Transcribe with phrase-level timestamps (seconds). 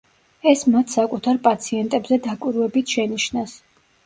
[0.51, 3.55] ეს მათ საკუთარ პაციენტებზე დაკვირვებით შენიშნეს.